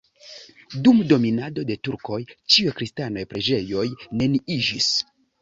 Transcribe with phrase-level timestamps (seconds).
[0.87, 2.17] Dum dominado de turkoj
[2.55, 3.87] ĉiuj kristanaj preĝejoj
[4.25, 4.91] neniiĝis.